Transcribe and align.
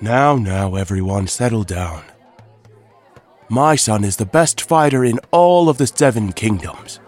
Now, 0.00 0.36
now, 0.36 0.76
everyone, 0.76 1.26
settle 1.26 1.64
down. 1.64 2.04
My 3.48 3.74
son 3.74 4.04
is 4.04 4.16
the 4.16 4.26
best 4.26 4.60
fighter 4.60 5.04
in 5.04 5.18
all 5.30 5.68
of 5.68 5.78
the 5.78 5.86
Seven 5.86 6.32
Kingdoms. 6.32 7.00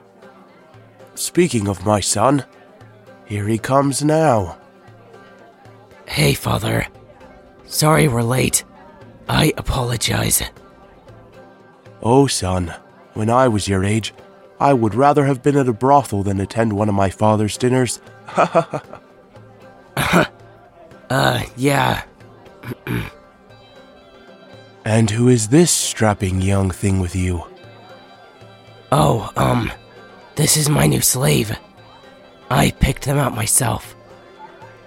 Speaking 1.14 1.68
of 1.68 1.86
my 1.86 2.00
son, 2.00 2.44
here 3.26 3.46
he 3.46 3.58
comes 3.58 4.02
now. 4.02 4.58
Hey, 6.06 6.34
Father. 6.34 6.86
Sorry 7.66 8.08
we're 8.08 8.22
late. 8.22 8.64
I 9.28 9.52
apologize. 9.56 10.42
Oh, 12.02 12.26
son, 12.26 12.74
when 13.14 13.30
I 13.30 13.46
was 13.46 13.68
your 13.68 13.84
age, 13.84 14.12
I 14.58 14.72
would 14.72 14.94
rather 14.94 15.26
have 15.26 15.42
been 15.42 15.56
at 15.56 15.68
a 15.68 15.72
brothel 15.72 16.22
than 16.24 16.40
attend 16.40 16.72
one 16.72 16.88
of 16.88 16.94
my 16.94 17.10
father's 17.10 17.56
dinners. 17.56 18.00
Uh, 21.10 21.42
yeah. 21.56 22.04
And 24.90 25.08
who 25.08 25.28
is 25.28 25.46
this 25.46 25.70
strapping 25.70 26.42
young 26.42 26.72
thing 26.72 26.98
with 26.98 27.14
you? 27.14 27.44
Oh, 28.90 29.30
um, 29.36 29.70
this 30.34 30.56
is 30.56 30.68
my 30.68 30.88
new 30.88 31.00
slave. 31.00 31.56
I 32.50 32.72
picked 32.72 33.04
them 33.04 33.16
out 33.16 33.32
myself. 33.32 33.94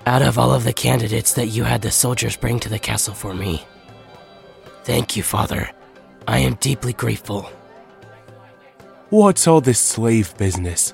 Out 0.05 0.21
of 0.21 0.37
all 0.37 0.53
of 0.53 0.65
the 0.65 0.73
candidates 0.73 1.31
that 1.35 1.47
you 1.47 1.63
had 1.63 1.81
the 1.81 1.89
soldiers 1.89 2.35
bring 2.35 2.59
to 2.59 2.67
the 2.67 2.79
castle 2.79 3.13
for 3.13 3.33
me. 3.33 3.65
Thank 4.83 5.15
you, 5.15 5.23
Father. 5.23 5.71
I 6.27 6.39
am 6.39 6.55
deeply 6.55 6.91
grateful. 6.91 7.43
What's 9.09 9.47
all 9.47 9.61
this 9.61 9.79
slave 9.79 10.35
business? 10.37 10.93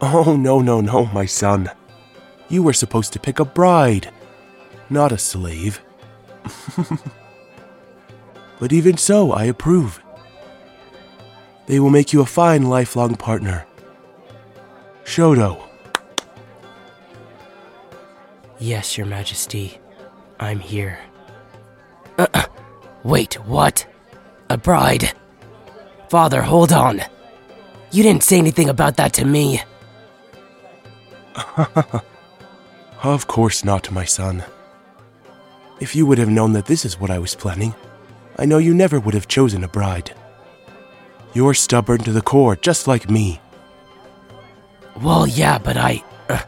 Oh, 0.00 0.36
no, 0.36 0.60
no, 0.60 0.80
no, 0.80 1.06
my 1.06 1.26
son. 1.26 1.68
You 2.48 2.62
were 2.62 2.72
supposed 2.72 3.12
to 3.14 3.18
pick 3.18 3.40
a 3.40 3.44
bride, 3.44 4.12
not 4.88 5.10
a 5.10 5.18
slave. 5.18 5.82
but 8.58 8.72
even 8.72 8.96
so, 8.96 9.32
I 9.32 9.44
approve. 9.44 10.02
They 11.66 11.80
will 11.80 11.90
make 11.90 12.12
you 12.12 12.20
a 12.20 12.26
fine 12.26 12.68
lifelong 12.68 13.16
partner. 13.16 13.66
Shoto. 15.04 15.62
Yes, 18.58 18.96
Your 18.96 19.06
Majesty. 19.06 19.78
I'm 20.40 20.60
here. 20.60 20.98
Uh, 22.18 22.46
wait, 23.02 23.34
what? 23.46 23.86
A 24.48 24.56
bride? 24.56 25.12
Father, 26.08 26.40
hold 26.42 26.72
on. 26.72 27.02
You 27.90 28.02
didn't 28.02 28.22
say 28.22 28.38
anything 28.38 28.68
about 28.68 28.96
that 28.96 29.12
to 29.14 29.24
me. 29.24 29.60
of 33.02 33.26
course 33.26 33.64
not, 33.64 33.90
my 33.90 34.04
son. 34.04 34.44
If 35.80 35.94
you 35.94 36.06
would 36.06 36.18
have 36.18 36.30
known 36.30 36.52
that 36.54 36.66
this 36.66 36.84
is 36.84 36.98
what 36.98 37.10
I 37.10 37.18
was 37.18 37.34
planning, 37.34 37.74
I 38.36 38.44
know 38.44 38.58
you 38.58 38.74
never 38.74 39.00
would 39.00 39.14
have 39.14 39.28
chosen 39.28 39.64
a 39.64 39.68
bride. 39.68 40.14
You're 41.32 41.54
stubborn 41.54 41.98
to 42.00 42.12
the 42.12 42.22
core, 42.22 42.56
just 42.56 42.86
like 42.86 43.10
me. 43.10 43.40
Well, 45.02 45.26
yeah, 45.26 45.58
but 45.58 45.76
I. 45.76 46.02
Uh, 46.28 46.40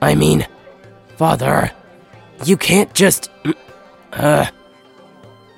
I 0.00 0.14
mean, 0.14 0.46
Father, 1.16 1.70
you 2.44 2.56
can't 2.56 2.92
just. 2.94 3.30
Uh. 4.12 4.46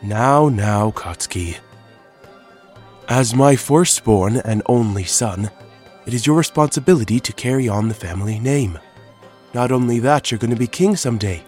Now, 0.02 0.48
now, 0.48 0.90
Katsuki. 0.90 1.58
As 3.08 3.34
my 3.34 3.56
firstborn 3.56 4.36
and 4.36 4.62
only 4.66 5.04
son, 5.04 5.50
it 6.06 6.12
is 6.12 6.26
your 6.26 6.36
responsibility 6.36 7.20
to 7.20 7.32
carry 7.32 7.68
on 7.68 7.88
the 7.88 7.94
family 7.94 8.38
name. 8.38 8.78
Not 9.54 9.72
only 9.72 9.98
that, 10.00 10.30
you're 10.30 10.38
going 10.38 10.50
to 10.50 10.56
be 10.56 10.66
king 10.66 10.96
someday. 10.96 11.42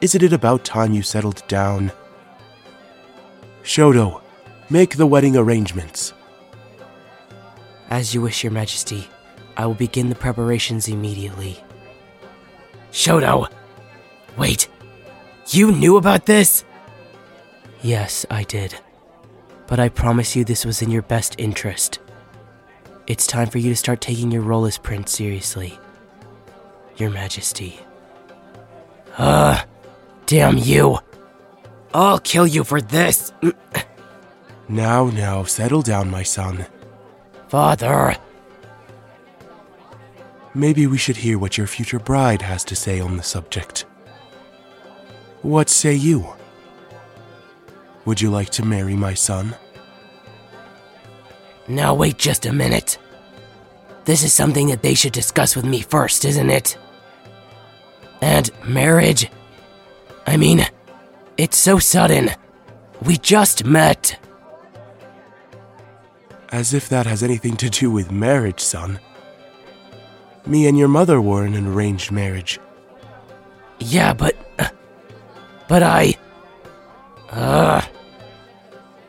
Isn't 0.00 0.22
it 0.22 0.32
about 0.32 0.64
time 0.64 0.92
you 0.92 1.02
settled 1.02 1.42
down? 1.48 1.90
Shoto, 3.66 4.22
make 4.70 4.96
the 4.96 5.08
wedding 5.08 5.36
arrangements. 5.36 6.14
As 7.90 8.14
you 8.14 8.20
wish, 8.22 8.44
Your 8.44 8.52
Majesty. 8.52 9.08
I 9.56 9.66
will 9.66 9.74
begin 9.74 10.08
the 10.08 10.14
preparations 10.14 10.86
immediately. 10.86 11.58
Shoto! 12.92 13.48
Wait, 14.36 14.68
you 15.48 15.72
knew 15.72 15.96
about 15.96 16.26
this? 16.26 16.64
Yes, 17.82 18.24
I 18.30 18.44
did. 18.44 18.78
But 19.66 19.80
I 19.80 19.88
promise 19.88 20.36
you 20.36 20.44
this 20.44 20.64
was 20.64 20.80
in 20.80 20.92
your 20.92 21.02
best 21.02 21.34
interest. 21.36 21.98
It's 23.08 23.26
time 23.26 23.48
for 23.48 23.58
you 23.58 23.70
to 23.70 23.76
start 23.76 24.00
taking 24.00 24.30
your 24.30 24.42
role 24.42 24.66
as 24.66 24.78
Prince 24.78 25.10
seriously. 25.10 25.76
Your 26.98 27.10
Majesty. 27.10 27.80
Ugh. 29.18 29.66
Damn 30.26 30.56
you. 30.56 31.00
I'll 31.96 32.18
kill 32.18 32.46
you 32.46 32.62
for 32.62 32.82
this. 32.82 33.32
Now, 34.68 35.06
now, 35.06 35.44
settle 35.44 35.80
down, 35.80 36.10
my 36.10 36.24
son. 36.24 36.66
Father. 37.48 38.14
Maybe 40.52 40.86
we 40.86 40.98
should 40.98 41.16
hear 41.16 41.38
what 41.38 41.56
your 41.56 41.66
future 41.66 41.98
bride 41.98 42.42
has 42.42 42.64
to 42.64 42.76
say 42.76 43.00
on 43.00 43.16
the 43.16 43.22
subject. 43.22 43.86
What 45.40 45.70
say 45.70 45.94
you? 45.94 46.26
Would 48.04 48.20
you 48.20 48.28
like 48.28 48.50
to 48.50 48.62
marry 48.62 48.94
my 48.94 49.14
son? 49.14 49.56
Now, 51.66 51.94
wait 51.94 52.18
just 52.18 52.44
a 52.44 52.52
minute. 52.52 52.98
This 54.04 54.22
is 54.22 54.34
something 54.34 54.66
that 54.66 54.82
they 54.82 54.92
should 54.92 55.14
discuss 55.14 55.56
with 55.56 55.64
me 55.64 55.80
first, 55.80 56.26
isn't 56.26 56.50
it? 56.50 56.76
And 58.20 58.50
marriage? 58.66 59.30
I 60.26 60.36
mean, 60.36 60.66
it's 61.36 61.56
so 61.56 61.78
sudden. 61.78 62.30
We 63.02 63.16
just 63.16 63.64
met. 63.64 64.18
As 66.50 66.72
if 66.72 66.88
that 66.88 67.06
has 67.06 67.22
anything 67.22 67.56
to 67.58 67.68
do 67.68 67.90
with 67.90 68.10
marriage, 68.10 68.60
son. 68.60 69.00
Me 70.46 70.66
and 70.66 70.78
your 70.78 70.88
mother 70.88 71.20
were 71.20 71.44
in 71.44 71.54
an 71.54 71.66
arranged 71.66 72.10
marriage. 72.12 72.58
Yeah, 73.78 74.14
but. 74.14 74.36
But 75.68 75.82
I. 75.82 76.14
Uh. 77.30 77.82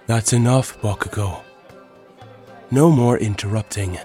That's 0.08 0.34
enough, 0.34 0.82
Bakugo. 0.82 1.44
No 2.72 2.90
more 2.90 3.18
interrupting. 3.18 4.00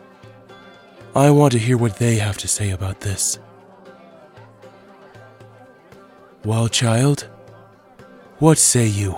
I 1.14 1.30
want 1.30 1.52
to 1.52 1.58
hear 1.58 1.76
what 1.76 1.96
they 1.96 2.16
have 2.16 2.38
to 2.38 2.48
say 2.48 2.70
about 2.70 3.00
this. 3.00 3.38
Well, 6.44 6.68
child, 6.68 7.28
what 8.42 8.58
say 8.58 8.88
you? 8.88 9.14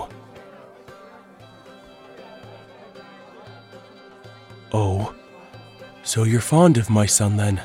Oh, 4.70 5.14
so 6.02 6.24
you're 6.24 6.42
fond 6.42 6.76
of 6.76 6.90
my 6.90 7.06
son 7.06 7.38
then? 7.38 7.62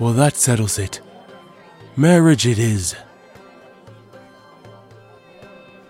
Well, 0.00 0.14
that 0.14 0.34
settles 0.34 0.80
it. 0.80 1.00
Marriage 1.94 2.44
it 2.44 2.58
is. 2.58 2.96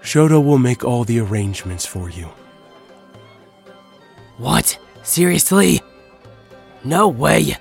Shoto 0.02 0.44
will 0.44 0.58
make 0.58 0.84
all 0.84 1.04
the 1.04 1.20
arrangements 1.20 1.86
for 1.86 2.10
you. 2.10 2.28
What? 4.36 4.78
Seriously? 5.02 5.80
No 6.84 7.08
way. 7.08 7.56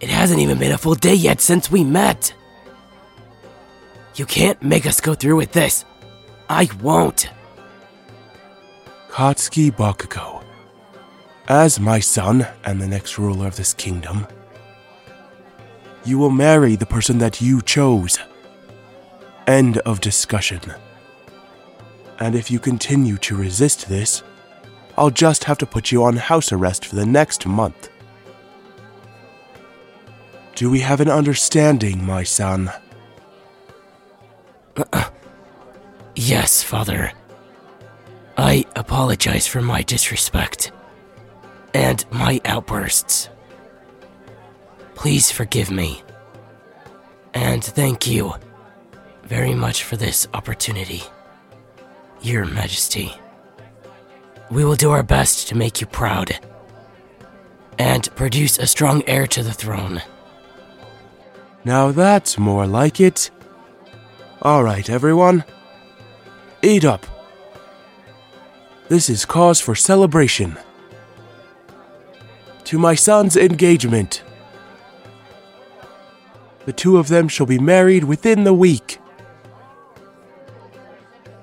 It 0.00 0.10
hasn't 0.10 0.40
even 0.40 0.58
been 0.58 0.72
a 0.72 0.76
full 0.76 0.96
day 0.96 1.14
yet 1.14 1.40
since 1.40 1.70
we 1.70 1.82
met. 1.82 2.34
You 4.14 4.26
can't 4.26 4.62
make 4.62 4.86
us 4.86 5.00
go 5.00 5.14
through 5.14 5.36
with 5.36 5.52
this. 5.52 5.84
I 6.48 6.68
won't. 6.82 7.30
Katsuki 9.08 9.70
Bakugo. 9.70 10.44
As 11.48 11.80
my 11.80 11.98
son 11.98 12.46
and 12.64 12.80
the 12.80 12.86
next 12.86 13.18
ruler 13.18 13.46
of 13.46 13.56
this 13.56 13.74
kingdom, 13.74 14.26
you 16.04 16.18
will 16.18 16.30
marry 16.30 16.76
the 16.76 16.86
person 16.86 17.18
that 17.18 17.40
you 17.40 17.62
chose. 17.62 18.18
End 19.46 19.78
of 19.78 20.00
discussion. 20.00 20.60
And 22.20 22.34
if 22.34 22.50
you 22.50 22.58
continue 22.58 23.16
to 23.18 23.36
resist 23.36 23.88
this, 23.88 24.22
I'll 24.96 25.10
just 25.10 25.44
have 25.44 25.58
to 25.58 25.66
put 25.66 25.90
you 25.90 26.04
on 26.04 26.16
house 26.16 26.52
arrest 26.52 26.84
for 26.84 26.96
the 26.96 27.06
next 27.06 27.46
month. 27.46 27.88
Do 30.54 30.70
we 30.70 30.80
have 30.80 31.00
an 31.00 31.08
understanding, 31.08 32.04
my 32.04 32.24
son? 32.24 32.70
Yes, 36.14 36.62
Father. 36.62 37.12
I 38.36 38.66
apologize 38.76 39.46
for 39.46 39.62
my 39.62 39.82
disrespect 39.82 40.70
and 41.72 42.04
my 42.10 42.40
outbursts. 42.44 43.30
Please 44.94 45.30
forgive 45.30 45.70
me. 45.70 46.02
And 47.32 47.64
thank 47.64 48.06
you 48.06 48.34
very 49.24 49.54
much 49.54 49.84
for 49.84 49.96
this 49.96 50.28
opportunity, 50.34 51.02
Your 52.20 52.44
Majesty. 52.44 53.14
We 54.50 54.64
will 54.66 54.76
do 54.76 54.90
our 54.90 55.02
best 55.02 55.48
to 55.48 55.56
make 55.56 55.80
you 55.80 55.86
proud 55.86 56.38
and 57.78 58.14
produce 58.16 58.58
a 58.58 58.66
strong 58.66 59.02
heir 59.06 59.26
to 59.28 59.42
the 59.42 59.52
throne. 59.52 60.02
Now 61.64 61.90
that's 61.90 62.36
more 62.38 62.66
like 62.66 63.00
it. 63.00 63.30
Alright, 64.42 64.90
everyone. 64.90 65.44
Eat 66.62 66.84
up. 66.84 67.06
This 68.88 69.08
is 69.08 69.24
cause 69.24 69.60
for 69.60 69.76
celebration. 69.76 70.58
To 72.64 72.76
my 72.76 72.96
son's 72.96 73.36
engagement. 73.36 74.24
The 76.64 76.72
two 76.72 76.98
of 76.98 77.06
them 77.06 77.28
shall 77.28 77.46
be 77.46 77.60
married 77.60 78.02
within 78.02 78.42
the 78.42 78.52
week. 78.52 78.98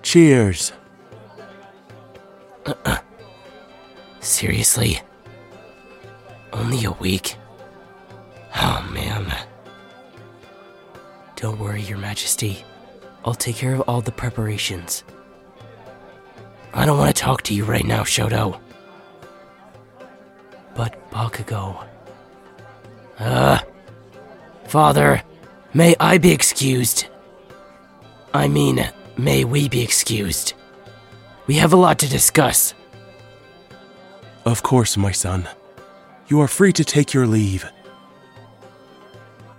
Cheers. 0.02 0.74
Seriously? 4.20 5.00
Only 6.52 6.84
a 6.84 6.92
week? 6.92 7.38
Oh 8.58 8.86
man. 8.94 9.34
Don't 11.38 11.60
worry, 11.60 11.82
Your 11.82 11.98
Majesty. 11.98 12.66
I'll 13.30 13.36
take 13.36 13.58
care 13.58 13.76
of 13.76 13.82
all 13.82 14.02
the 14.02 14.12
preparations. 14.12 15.04
I 16.74 16.84
don't 16.88 16.98
want 16.98 17.16
to 17.16 17.22
talk 17.22 17.44
to 17.44 17.54
you 17.54 17.64
right 17.64 17.86
now, 17.86 18.02
Shoto. 18.02 18.60
But 20.74 21.12
Bakugo. 21.12 21.86
Uh. 23.20 23.60
Father, 24.64 25.22
may 25.76 25.96
I 26.00 26.18
be 26.18 26.32
excused? 26.32 27.06
I 28.34 28.48
mean, 28.48 28.90
may 29.16 29.46
we 29.46 29.70
be 29.70 29.84
excused? 29.84 30.56
We 31.46 31.54
have 31.58 31.72
a 31.72 31.76
lot 31.76 32.00
to 32.00 32.10
discuss. 32.10 32.74
Of 34.44 34.64
course, 34.64 34.98
my 34.98 35.12
son. 35.12 35.48
You 36.30 36.42
are 36.42 36.48
free 36.48 36.74
to 36.74 36.84
take 36.84 37.14
your 37.14 37.28
leave. 37.28 37.64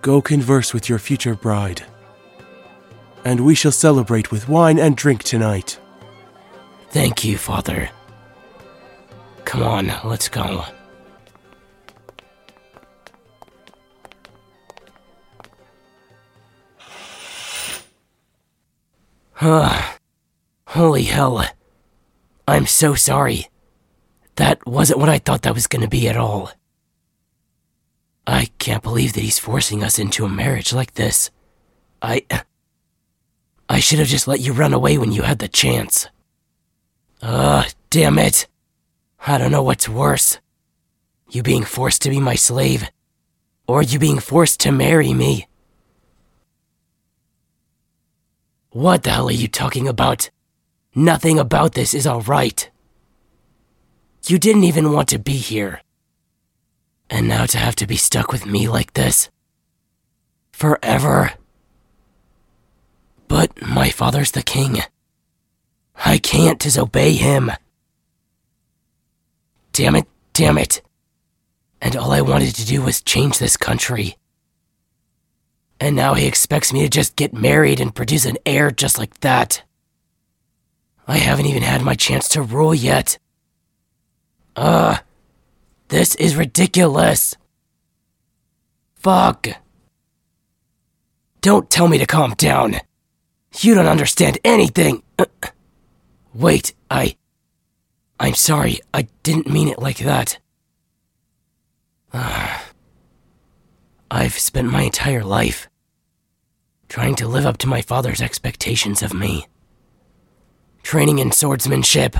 Go 0.02 0.20
converse 0.20 0.74
with 0.74 0.88
your 0.88 0.98
future 0.98 1.36
bride. 1.36 1.84
And 3.24 3.40
we 3.40 3.54
shall 3.54 3.72
celebrate 3.72 4.30
with 4.30 4.48
wine 4.48 4.78
and 4.78 4.96
drink 4.96 5.22
tonight. 5.22 5.78
Thank 6.90 7.24
you, 7.24 7.36
Father. 7.36 7.90
Come 9.44 9.62
on, 9.62 9.92
let's 10.04 10.28
go. 10.28 10.64
Holy 20.80 21.02
hell. 21.02 21.44
I'm 22.46 22.66
so 22.66 22.94
sorry. 22.94 23.48
That 24.36 24.66
wasn't 24.66 24.98
what 24.98 25.08
I 25.08 25.18
thought 25.18 25.42
that 25.42 25.54
was 25.54 25.66
gonna 25.66 25.88
be 25.88 26.08
at 26.08 26.16
all. 26.16 26.52
I 28.26 28.48
can't 28.58 28.82
believe 28.82 29.14
that 29.14 29.20
he's 29.20 29.38
forcing 29.38 29.82
us 29.82 29.98
into 29.98 30.24
a 30.24 30.28
marriage 30.28 30.72
like 30.72 30.94
this. 30.94 31.30
I. 32.00 32.24
I 33.70 33.78
should 33.78 34.00
have 34.00 34.08
just 34.08 34.26
let 34.26 34.40
you 34.40 34.52
run 34.52 34.72
away 34.72 34.98
when 34.98 35.12
you 35.12 35.22
had 35.22 35.38
the 35.38 35.46
chance. 35.46 36.08
Ugh, 37.22 37.66
damn 37.88 38.18
it. 38.18 38.48
I 39.24 39.38
don't 39.38 39.52
know 39.52 39.62
what's 39.62 39.88
worse. 39.88 40.40
You 41.30 41.44
being 41.44 41.62
forced 41.62 42.02
to 42.02 42.10
be 42.10 42.18
my 42.18 42.34
slave, 42.34 42.90
or 43.68 43.80
you 43.80 44.00
being 44.00 44.18
forced 44.18 44.58
to 44.60 44.72
marry 44.72 45.14
me. 45.14 45.46
What 48.70 49.04
the 49.04 49.10
hell 49.10 49.28
are 49.28 49.32
you 49.32 49.46
talking 49.46 49.86
about? 49.86 50.30
Nothing 50.92 51.38
about 51.38 51.74
this 51.74 51.94
is 51.94 52.08
alright. 52.08 52.68
You 54.26 54.40
didn't 54.40 54.64
even 54.64 54.90
want 54.90 55.08
to 55.10 55.18
be 55.20 55.36
here. 55.36 55.80
And 57.08 57.28
now 57.28 57.46
to 57.46 57.58
have 57.58 57.76
to 57.76 57.86
be 57.86 57.96
stuck 57.96 58.32
with 58.32 58.46
me 58.46 58.66
like 58.66 58.94
this? 58.94 59.30
Forever? 60.50 61.34
But 63.30 63.62
my 63.62 63.90
father's 63.90 64.32
the 64.32 64.42
king. 64.42 64.78
I 65.94 66.18
can't 66.18 66.58
disobey 66.58 67.12
him. 67.12 67.52
Damn 69.72 69.94
it, 69.94 70.08
damn 70.32 70.58
it. 70.58 70.82
And 71.80 71.94
all 71.94 72.10
I 72.10 72.22
wanted 72.22 72.56
to 72.56 72.66
do 72.66 72.82
was 72.82 73.00
change 73.00 73.38
this 73.38 73.56
country. 73.56 74.16
And 75.78 75.94
now 75.94 76.14
he 76.14 76.26
expects 76.26 76.72
me 76.72 76.82
to 76.82 76.88
just 76.88 77.14
get 77.14 77.32
married 77.32 77.78
and 77.78 77.94
produce 77.94 78.24
an 78.24 78.36
heir 78.44 78.72
just 78.72 78.98
like 78.98 79.20
that. 79.20 79.62
I 81.06 81.18
haven't 81.18 81.46
even 81.46 81.62
had 81.62 81.82
my 81.82 81.94
chance 81.94 82.28
to 82.30 82.42
rule 82.42 82.74
yet. 82.74 83.16
Ugh. 84.56 84.98
This 85.86 86.16
is 86.16 86.34
ridiculous. 86.34 87.36
Fuck. 88.96 89.46
Don't 91.40 91.70
tell 91.70 91.86
me 91.86 91.98
to 91.98 92.06
calm 92.06 92.34
down. 92.34 92.80
You 93.58 93.74
don't 93.74 93.86
understand 93.86 94.38
anything. 94.44 95.02
Wait, 96.34 96.74
I. 96.90 97.16
I'm 98.18 98.34
sorry, 98.34 98.80
I 98.92 99.08
didn't 99.22 99.48
mean 99.48 99.68
it 99.68 99.78
like 99.78 99.98
that. 99.98 100.38
I've 104.10 104.38
spent 104.38 104.70
my 104.70 104.82
entire 104.82 105.24
life 105.24 105.68
trying 106.88 107.14
to 107.14 107.28
live 107.28 107.46
up 107.46 107.56
to 107.58 107.68
my 107.68 107.80
father's 107.80 108.20
expectations 108.20 109.02
of 109.02 109.14
me. 109.14 109.46
Training 110.82 111.18
in 111.20 111.30
swordsmanship, 111.30 112.16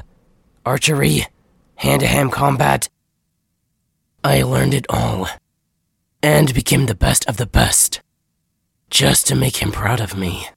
archery, 0.65 1.27
hand 1.75 2.01
to 2.01 2.07
hand 2.07 2.33
combat. 2.33 2.89
I 4.23 4.43
learned 4.43 4.75
it 4.75 4.87
all 4.89 5.29
and 6.23 6.55
became 6.55 6.87
the 6.87 6.95
best 6.95 7.29
of 7.29 7.37
the 7.37 7.47
best 7.47 8.01
just 8.91 9.27
to 9.27 9.35
make 9.35 9.57
him 9.57 9.73
proud 9.73 10.01
of 10.01 10.17
me. 10.17 10.49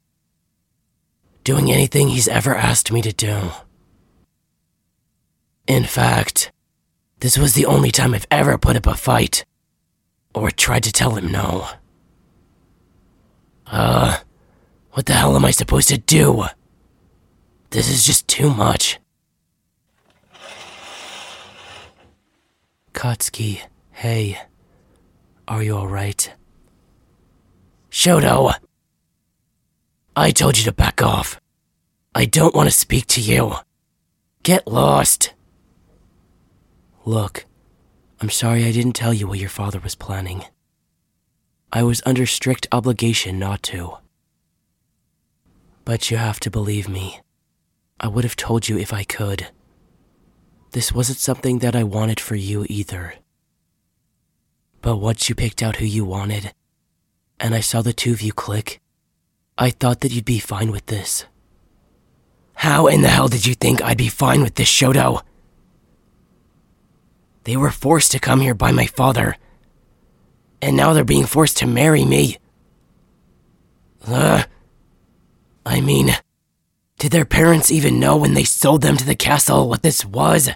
Doing 1.43 1.71
anything 1.71 2.07
he's 2.07 2.27
ever 2.27 2.55
asked 2.55 2.91
me 2.91 3.01
to 3.01 3.11
do. 3.11 3.51
In 5.67 5.83
fact, 5.83 6.51
this 7.19 7.37
was 7.37 7.53
the 7.53 7.65
only 7.65 7.91
time 7.91 8.13
I've 8.13 8.27
ever 8.31 8.57
put 8.57 8.75
up 8.75 8.87
a 8.87 8.95
fight 8.95 9.45
or 10.33 10.51
tried 10.51 10.83
to 10.83 10.91
tell 10.91 11.15
him 11.15 11.31
no. 11.31 11.67
Uh, 13.67 14.19
what 14.91 15.05
the 15.05 15.13
hell 15.13 15.35
am 15.35 15.45
I 15.45 15.51
supposed 15.51 15.89
to 15.89 15.97
do? 15.97 16.45
This 17.71 17.89
is 17.89 18.05
just 18.05 18.27
too 18.27 18.53
much. 18.53 18.99
Katsuki, 22.93 23.61
hey. 23.91 24.39
Are 25.47 25.63
you 25.63 25.73
alright? 25.75 26.33
Shoto! 27.91 28.53
I 30.15 30.29
told 30.29 30.59
you 30.59 30.63
to 30.65 30.71
back 30.71 31.01
off. 31.01 31.41
I 32.13 32.25
don't 32.25 32.53
want 32.53 32.69
to 32.69 32.75
speak 32.75 33.07
to 33.07 33.21
you. 33.21 33.53
Get 34.43 34.67
lost. 34.67 35.33
Look, 37.03 37.45
I'm 38.21 38.29
sorry 38.29 38.63
I 38.65 38.71
didn't 38.71 38.93
tell 38.93 39.11
you 39.11 39.27
what 39.27 39.39
your 39.39 39.49
father 39.49 39.79
was 39.79 39.95
planning. 39.95 40.43
I 41.71 41.81
was 41.81 42.03
under 42.05 42.27
strict 42.27 42.67
obligation 42.71 43.39
not 43.39 43.63
to. 43.63 43.97
But 45.83 46.11
you 46.11 46.17
have 46.17 46.39
to 46.41 46.51
believe 46.51 46.87
me. 46.87 47.21
I 47.99 48.07
would 48.07 48.23
have 48.23 48.35
told 48.35 48.69
you 48.69 48.77
if 48.77 48.93
I 48.93 49.03
could. 49.03 49.47
This 50.73 50.93
wasn't 50.93 51.17
something 51.17 51.59
that 51.59 51.75
I 51.75 51.83
wanted 51.83 52.19
for 52.19 52.35
you 52.35 52.67
either. 52.69 53.15
But 54.81 54.97
once 54.97 55.27
you 55.27 55.33
picked 55.33 55.63
out 55.63 55.77
who 55.77 55.85
you 55.85 56.05
wanted, 56.05 56.53
and 57.39 57.55
I 57.55 57.61
saw 57.61 57.81
the 57.81 57.93
two 57.93 58.11
of 58.11 58.21
you 58.21 58.31
click, 58.31 58.79
I 59.57 59.69
thought 59.69 60.01
that 60.01 60.11
you'd 60.11 60.25
be 60.25 60.39
fine 60.39 60.71
with 60.71 60.87
this. 60.87 61.25
How 62.55 62.87
in 62.87 63.01
the 63.01 63.07
hell 63.07 63.27
did 63.27 63.45
you 63.45 63.53
think 63.53 63.81
I'd 63.81 63.97
be 63.97 64.09
fine 64.09 64.41
with 64.41 64.55
this, 64.55 64.69
Shoto? 64.69 65.21
They 67.43 67.57
were 67.57 67.71
forced 67.71 68.11
to 68.13 68.19
come 68.19 68.39
here 68.39 68.53
by 68.53 68.71
my 68.71 68.85
father, 68.85 69.35
and 70.61 70.77
now 70.77 70.93
they're 70.93 71.03
being 71.03 71.25
forced 71.25 71.57
to 71.57 71.67
marry 71.67 72.05
me. 72.05 72.37
Uh, 74.07 74.43
I 75.65 75.81
mean, 75.81 76.11
did 76.99 77.11
their 77.11 77.25
parents 77.25 77.71
even 77.71 77.99
know 77.99 78.17
when 78.17 78.33
they 78.33 78.45
sold 78.45 78.81
them 78.81 78.97
to 78.97 79.05
the 79.05 79.15
castle 79.15 79.67
what 79.67 79.83
this 79.83 80.05
was? 80.05 80.49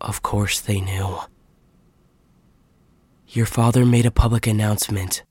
Of 0.00 0.22
course 0.22 0.60
they 0.60 0.80
knew. 0.80 1.18
Your 3.28 3.46
father 3.46 3.86
made 3.86 4.06
a 4.06 4.10
public 4.10 4.46
announcement 4.46 5.22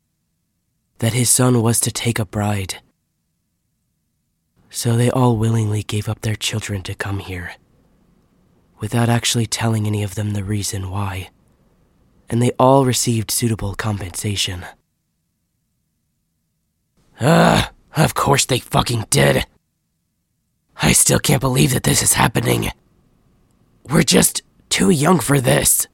that 1.04 1.14
his 1.14 1.30
son 1.30 1.62
was 1.62 1.80
to 1.82 1.92
take 1.92 2.18
a 2.18 2.26
bride. 2.26 2.82
So 4.70 4.96
they 4.96 5.12
all 5.12 5.36
willingly 5.38 5.84
gave 5.84 6.08
up 6.08 6.22
their 6.22 6.36
children 6.36 6.82
to 6.84 6.96
come 6.96 7.20
here, 7.20 7.52
without 8.80 9.10
actually 9.10 9.46
telling 9.46 9.86
any 9.86 10.02
of 10.02 10.16
them 10.16 10.32
the 10.32 10.44
reason 10.44 10.90
why 10.90 11.30
and 12.34 12.42
they 12.42 12.52
all 12.58 12.84
received 12.84 13.30
suitable 13.30 13.76
compensation. 13.76 14.66
Ah, 17.22 17.72
of 17.96 18.16
course 18.16 18.46
they 18.46 18.58
fucking 18.58 19.06
did. 19.12 19.46
I 20.82 20.94
still 20.94 21.20
can't 21.20 21.42
believe 21.42 21.74
that 21.74 21.84
this 21.84 22.02
is 22.02 22.14
happening. 22.14 22.72
We're 23.88 24.02
just 24.02 24.42
too 24.70 24.90
young 24.90 25.20
for 25.20 25.40
this. 25.40 25.88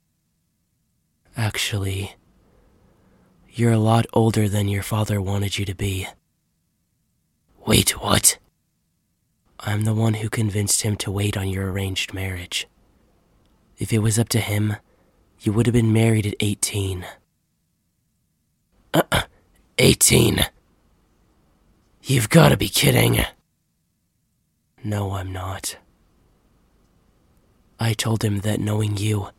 Actually, 1.35 2.15
You're 3.51 3.71
a 3.73 3.77
lot 3.77 4.05
older 4.13 4.47
than 4.47 4.67
your 4.67 4.83
father 4.83 5.21
wanted 5.21 5.57
you 5.57 5.65
to 5.65 5.75
be. 5.75 6.07
Wait, 7.65 7.91
what? 8.01 8.37
I'm 9.59 9.83
the 9.83 9.93
one 9.93 10.15
who 10.15 10.29
convinced 10.29 10.81
him 10.81 10.95
to 10.97 11.11
wait 11.11 11.35
on 11.35 11.49
your 11.49 11.71
arranged 11.71 12.13
marriage. 12.13 12.67
If 13.77 13.91
it 13.91 13.99
was 13.99 14.17
up 14.17 14.29
to 14.29 14.39
him, 14.39 14.75
you 15.41 15.51
would 15.51 15.65
have 15.65 15.73
been 15.73 15.91
married 15.91 16.25
at 16.25 16.35
18. 16.39 17.05
Uh 18.93 19.01
uh 19.11 19.21
18. 19.77 20.45
You've 22.03 22.29
gotta 22.29 22.57
be 22.57 22.69
kidding. 22.69 23.25
No, 24.83 25.11
I'm 25.11 25.33
not. 25.33 25.77
I 27.79 27.93
told 27.93 28.23
him 28.23 28.39
that 28.39 28.59
knowing 28.59 28.97
you, 28.97 29.29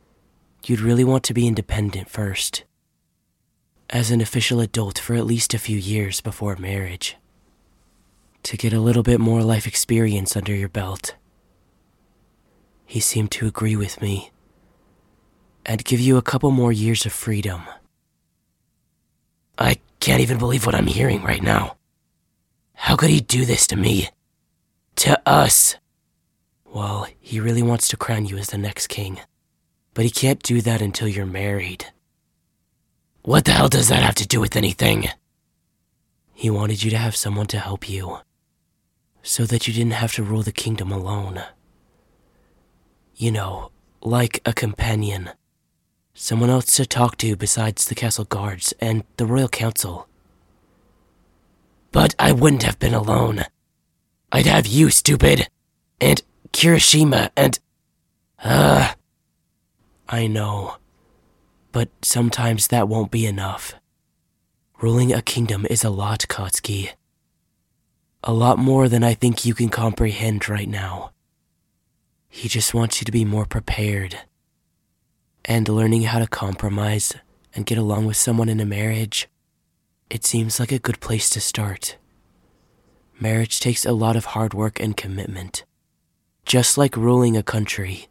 you'd 0.67 0.81
really 0.81 1.05
want 1.05 1.25
to 1.25 1.35
be 1.35 1.47
independent 1.47 2.09
first. 2.11 2.64
As 3.92 4.12
an 4.12 4.20
official 4.20 4.61
adult 4.61 5.00
for 5.00 5.16
at 5.16 5.26
least 5.26 5.52
a 5.52 5.59
few 5.59 5.76
years 5.76 6.20
before 6.20 6.54
marriage. 6.54 7.16
To 8.44 8.56
get 8.56 8.73
a 8.73 8.78
little 8.78 9.02
bit 9.02 9.18
more 9.18 9.42
life 9.42 9.66
experience 9.66 10.37
under 10.37 10.54
your 10.54 10.68
belt. 10.68 11.16
He 12.87 13.00
seemed 13.00 13.32
to 13.32 13.49
agree 13.49 13.75
with 13.75 14.00
me 14.00 14.30
and 15.66 15.85
give 15.85 15.99
you 15.99 16.16
a 16.16 16.23
couple 16.23 16.52
more 16.52 16.70
years 16.70 17.04
of 17.04 17.12
freedom. 17.12 17.62
I 19.59 19.80
can't 19.99 20.20
even 20.20 20.38
believe 20.38 20.66
what 20.66 20.76
I'm 20.76 20.87
hearing 20.87 21.25
right 21.25 21.42
now. 21.42 21.76
How 22.75 22.94
could 22.94 23.11
he 23.11 23.20
do 23.20 23.44
this 23.44 23.66
to 23.66 23.76
me? 23.76 24.09
To 24.97 25.20
us? 25.26 25.76
Well, 26.64 27.09
he 27.18 27.40
really 27.40 27.62
wants 27.62 27.88
to 27.88 27.97
crown 27.97 28.26
you 28.26 28.38
as 28.38 28.50
the 28.50 28.59
next 28.59 28.87
king. 28.87 29.18
But 29.94 30.04
he 30.04 30.11
can't 30.11 30.42
do 30.44 30.61
that 30.61 30.80
until 30.80 31.09
you're 31.09 31.26
married. 31.26 31.87
What 33.22 33.44
the 33.44 33.52
hell 33.52 33.68
does 33.68 33.88
that 33.88 34.02
have 34.02 34.14
to 34.16 34.26
do 34.26 34.40
with 34.40 34.56
anything? 34.56 35.08
He 36.32 36.48
wanted 36.48 36.82
you 36.82 36.90
to 36.90 36.96
have 36.96 37.14
someone 37.14 37.46
to 37.48 37.58
help 37.58 37.88
you. 37.88 38.18
So 39.22 39.44
that 39.44 39.68
you 39.68 39.74
didn't 39.74 39.92
have 39.92 40.14
to 40.14 40.22
rule 40.22 40.42
the 40.42 40.52
kingdom 40.52 40.90
alone. 40.90 41.42
You 43.14 43.30
know, 43.30 43.70
like 44.00 44.40
a 44.46 44.54
companion. 44.54 45.30
Someone 46.14 46.48
else 46.48 46.76
to 46.76 46.86
talk 46.86 47.18
to 47.18 47.36
besides 47.36 47.86
the 47.86 47.94
castle 47.94 48.24
guards 48.24 48.72
and 48.80 49.04
the 49.18 49.26
royal 49.26 49.48
council. 49.48 50.08
But 51.92 52.14
I 52.18 52.32
wouldn't 52.32 52.62
have 52.62 52.78
been 52.78 52.94
alone. 52.94 53.44
I'd 54.32 54.46
have 54.46 54.66
you, 54.66 54.90
stupid, 54.90 55.48
and 56.00 56.22
Kirishima, 56.52 57.30
and. 57.36 57.58
Uh. 58.42 58.94
I 60.08 60.26
know. 60.26 60.76
But 61.72 61.88
sometimes 62.02 62.66
that 62.68 62.88
won't 62.88 63.10
be 63.10 63.26
enough. 63.26 63.74
Ruling 64.80 65.12
a 65.12 65.22
kingdom 65.22 65.66
is 65.68 65.84
a 65.84 65.90
lot, 65.90 66.20
Katsuki. 66.28 66.90
A 68.24 68.32
lot 68.32 68.58
more 68.58 68.88
than 68.88 69.04
I 69.04 69.14
think 69.14 69.44
you 69.44 69.54
can 69.54 69.68
comprehend 69.68 70.48
right 70.48 70.68
now. 70.68 71.12
He 72.28 72.48
just 72.48 72.74
wants 72.74 73.00
you 73.00 73.04
to 73.04 73.12
be 73.12 73.24
more 73.24 73.46
prepared. 73.46 74.18
And 75.44 75.68
learning 75.68 76.02
how 76.02 76.18
to 76.18 76.26
compromise 76.26 77.14
and 77.54 77.66
get 77.66 77.78
along 77.78 78.06
with 78.06 78.16
someone 78.16 78.48
in 78.48 78.60
a 78.60 78.64
marriage, 78.64 79.28
it 80.08 80.24
seems 80.24 80.58
like 80.58 80.72
a 80.72 80.78
good 80.78 81.00
place 81.00 81.30
to 81.30 81.40
start. 81.40 81.96
Marriage 83.18 83.60
takes 83.60 83.84
a 83.84 83.92
lot 83.92 84.16
of 84.16 84.26
hard 84.26 84.54
work 84.54 84.80
and 84.80 84.96
commitment. 84.96 85.64
Just 86.44 86.78
like 86.78 86.96
ruling 86.96 87.36
a 87.36 87.42
country. 87.42 88.08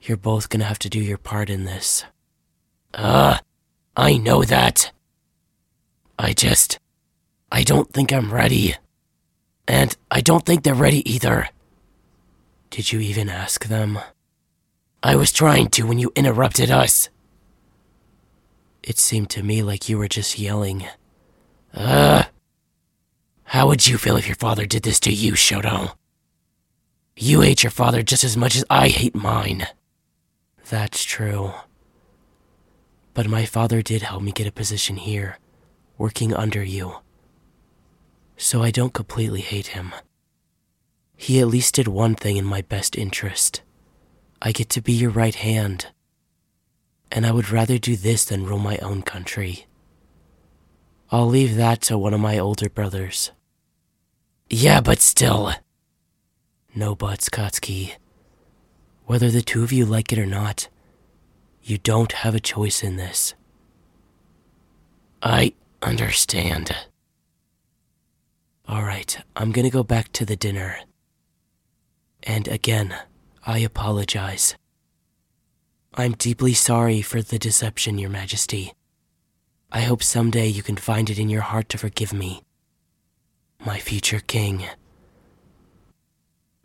You're 0.00 0.16
both 0.16 0.48
gonna 0.48 0.64
have 0.64 0.78
to 0.80 0.88
do 0.88 0.98
your 0.98 1.18
part 1.18 1.50
in 1.50 1.64
this. 1.64 2.04
Uh, 2.94 3.38
I 3.96 4.16
know 4.16 4.44
that. 4.44 4.92
I 6.18 6.32
just. 6.32 6.78
I 7.50 7.62
don't 7.62 7.92
think 7.92 8.12
I'm 8.12 8.32
ready. 8.32 8.76
And 9.68 9.96
I 10.10 10.20
don't 10.20 10.44
think 10.44 10.62
they're 10.62 10.74
ready 10.74 11.08
either. 11.10 11.48
Did 12.70 12.92
you 12.92 13.00
even 13.00 13.28
ask 13.28 13.66
them? 13.66 13.98
I 15.02 15.16
was 15.16 15.32
trying 15.32 15.68
to 15.70 15.86
when 15.86 15.98
you 15.98 16.12
interrupted 16.14 16.70
us. 16.70 17.08
It 18.82 18.98
seemed 18.98 19.30
to 19.30 19.42
me 19.42 19.62
like 19.62 19.88
you 19.88 19.98
were 19.98 20.08
just 20.08 20.38
yelling. 20.38 20.86
Uh. 21.74 22.24
How 23.44 23.66
would 23.68 23.86
you 23.86 23.98
feel 23.98 24.16
if 24.16 24.26
your 24.26 24.36
father 24.36 24.64
did 24.64 24.82
this 24.82 24.98
to 25.00 25.12
you, 25.12 25.32
Shoto? 25.32 25.94
You 27.16 27.42
hate 27.42 27.62
your 27.62 27.70
father 27.70 28.02
just 28.02 28.24
as 28.24 28.34
much 28.34 28.56
as 28.56 28.64
I 28.70 28.88
hate 28.88 29.14
mine. 29.14 29.66
That's 30.70 31.04
true. 31.04 31.52
But 33.14 33.28
my 33.28 33.44
father 33.44 33.82
did 33.82 34.02
help 34.02 34.22
me 34.22 34.32
get 34.32 34.46
a 34.46 34.52
position 34.52 34.96
here, 34.96 35.38
working 35.98 36.32
under 36.34 36.62
you. 36.62 36.96
So 38.36 38.62
I 38.62 38.70
don't 38.70 38.94
completely 38.94 39.40
hate 39.40 39.68
him. 39.68 39.92
He 41.16 41.38
at 41.38 41.48
least 41.48 41.74
did 41.74 41.88
one 41.88 42.14
thing 42.14 42.36
in 42.36 42.44
my 42.44 42.62
best 42.62 42.96
interest. 42.96 43.62
I 44.40 44.50
get 44.50 44.68
to 44.70 44.82
be 44.82 44.92
your 44.92 45.10
right 45.10 45.34
hand. 45.34 45.86
And 47.12 47.26
I 47.26 47.30
would 47.30 47.50
rather 47.50 47.78
do 47.78 47.94
this 47.94 48.24
than 48.24 48.46
rule 48.46 48.58
my 48.58 48.78
own 48.78 49.02
country. 49.02 49.66
I'll 51.10 51.28
leave 51.28 51.56
that 51.56 51.82
to 51.82 51.98
one 51.98 52.14
of 52.14 52.20
my 52.20 52.38
older 52.38 52.70
brothers. 52.70 53.30
Yeah, 54.48 54.80
but 54.80 55.00
still. 55.00 55.52
No 56.74 56.94
buts, 56.94 57.28
Katsuki. 57.28 57.92
Whether 59.04 59.30
the 59.30 59.42
two 59.42 59.62
of 59.62 59.72
you 59.72 59.84
like 59.84 60.12
it 60.12 60.18
or 60.18 60.26
not, 60.26 60.68
you 61.62 61.78
don't 61.78 62.12
have 62.12 62.34
a 62.34 62.40
choice 62.40 62.82
in 62.82 62.96
this. 62.96 63.34
I 65.22 65.52
understand. 65.80 66.74
Alright, 68.68 69.18
I'm 69.36 69.52
gonna 69.52 69.70
go 69.70 69.82
back 69.82 70.12
to 70.12 70.24
the 70.24 70.36
dinner. 70.36 70.78
And 72.22 72.48
again, 72.48 72.96
I 73.46 73.58
apologize. 73.58 74.56
I'm 75.94 76.12
deeply 76.12 76.54
sorry 76.54 77.02
for 77.02 77.20
the 77.20 77.38
deception, 77.38 77.98
Your 77.98 78.10
Majesty. 78.10 78.72
I 79.70 79.82
hope 79.82 80.02
someday 80.02 80.46
you 80.46 80.62
can 80.62 80.76
find 80.76 81.10
it 81.10 81.18
in 81.18 81.28
your 81.28 81.42
heart 81.42 81.68
to 81.70 81.78
forgive 81.78 82.12
me. 82.12 82.42
My 83.64 83.78
future 83.78 84.20
king. 84.20 84.64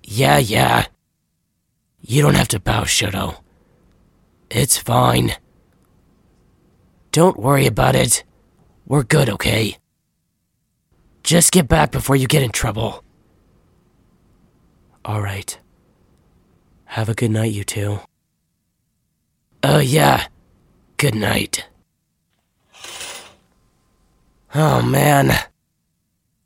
Yeah, 0.04 0.38
yeah. 0.38 0.88
You 2.01 2.22
don't 2.22 2.36
have 2.36 2.48
to 2.50 2.60
bow, 2.60 2.84
Shoto. 2.84 3.38
It's 4.50 4.77
fine. 4.77 5.36
Don't 7.12 7.39
worry 7.39 7.66
about 7.66 7.96
it. 7.96 8.24
We're 8.86 9.04
good, 9.04 9.30
okay? 9.30 9.77
Just 11.24 11.51
get 11.51 11.68
back 11.68 11.92
before 11.92 12.16
you 12.16 12.27
get 12.27 12.44
in 12.44 12.51
trouble. 12.51 13.04
All 15.04 15.22
right. 15.22 15.60
Have 16.86 17.10
a 17.10 17.13
good 17.13 17.32
night, 17.32 17.51
you 17.51 17.63
two. 17.63 18.00
Oh, 19.63 19.80
yeah. 19.80 20.27
Good 20.96 21.16
night. 21.16 21.68
Oh, 24.56 24.82
man. 24.82 25.32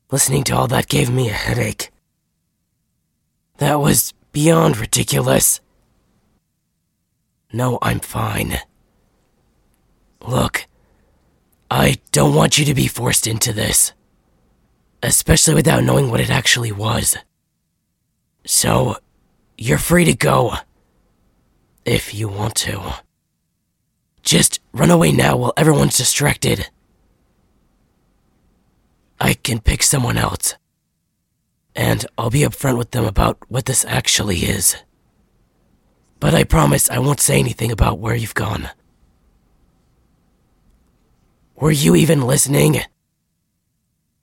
Listening 0.09 0.43
to 0.45 0.55
all 0.55 0.67
that 0.67 0.87
gave 0.87 1.09
me 1.09 1.29
a 1.29 1.33
headache. 1.33 1.91
That 3.57 3.79
was 3.79 4.13
beyond 4.31 4.77
ridiculous. 4.77 5.61
No, 7.53 7.77
I'm 7.81 7.99
fine. 7.99 8.59
Look, 10.25 10.67
I 11.69 11.97
don't 12.11 12.35
want 12.35 12.57
you 12.57 12.65
to 12.65 12.73
be 12.73 12.87
forced 12.87 13.27
into 13.27 13.51
this, 13.51 13.93
especially 15.03 15.55
without 15.55 15.83
knowing 15.83 16.09
what 16.11 16.19
it 16.19 16.29
actually 16.29 16.71
was. 16.71 17.17
So, 18.45 18.97
you're 19.57 19.77
free 19.77 20.05
to 20.05 20.13
go. 20.13 20.53
If 21.85 22.13
you 22.13 22.27
want 22.27 22.55
to. 22.55 23.01
Just 24.21 24.59
run 24.71 24.91
away 24.91 25.11
now 25.11 25.35
while 25.35 25.53
everyone's 25.57 25.97
distracted. 25.97 26.69
I 29.19 29.33
can 29.33 29.59
pick 29.59 29.83
someone 29.83 30.17
else. 30.17 30.55
And 31.75 32.05
I'll 32.17 32.29
be 32.29 32.41
upfront 32.41 32.77
with 32.77 32.91
them 32.91 33.05
about 33.05 33.37
what 33.47 33.65
this 33.65 33.85
actually 33.85 34.39
is. 34.39 34.75
But 36.21 36.33
I 36.33 36.45
promise 36.45 36.89
I 36.89 36.99
won't 36.99 37.19
say 37.19 37.39
anything 37.39 37.71
about 37.71 37.99
where 37.99 38.15
you've 38.15 38.33
gone. 38.33 38.69
Were 41.55 41.71
you 41.71 41.97
even 41.97 42.21
listening? 42.21 42.79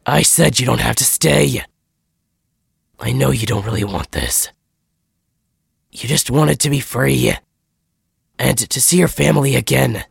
I 0.07 0.23
said 0.23 0.59
you 0.59 0.65
don't 0.65 0.81
have 0.81 0.97
to 0.97 1.05
stay. 1.05 1.63
I 2.99 3.13
know 3.13 3.31
you 3.31 3.47
don't 3.47 3.67
really 3.67 3.85
want 3.85 4.13
this. 4.13 4.49
You 5.93 6.09
just 6.09 6.31
wanted 6.31 6.61
to 6.61 6.71
be 6.71 6.81
free. 6.81 7.35
And 8.39 8.57
to 8.57 8.81
see 8.81 8.99
your 8.99 9.09
family 9.09 9.57
again. 9.57 10.05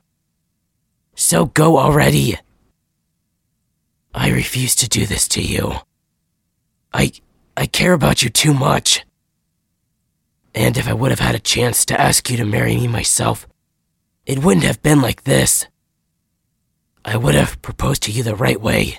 So 1.16 1.46
go 1.46 1.78
already. 1.80 2.38
I 4.14 4.30
refuse 4.30 4.76
to 4.76 4.88
do 4.88 5.08
this 5.08 5.28
to 5.30 5.42
you. 5.42 5.74
I. 6.94 7.14
I 7.60 7.66
care 7.66 7.94
about 7.94 8.22
you 8.22 8.30
too 8.30 8.54
much. 8.54 9.04
And 10.58 10.76
if 10.76 10.88
I 10.88 10.94
would 10.94 11.12
have 11.12 11.20
had 11.20 11.36
a 11.36 11.40
chance 11.40 11.86
to 11.86 12.02
ask 12.02 12.32
you 12.32 12.38
to 12.38 12.44
marry 12.44 12.76
me 12.76 12.88
myself, 12.88 13.48
it 14.26 14.40
wouldn't 14.40 14.66
have 14.66 14.82
been 14.82 15.04
like 15.04 15.24
this. 15.24 15.68
I 17.06 17.16
would 17.16 17.36
have 17.36 17.62
proposed 17.62 18.02
to 18.04 18.12
you 18.12 18.24
the 18.24 18.36
right 18.36 18.60
way. 18.60 18.98